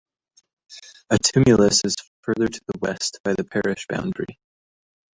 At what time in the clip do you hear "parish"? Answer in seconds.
3.43-3.85